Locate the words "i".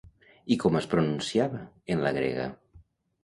0.53-0.55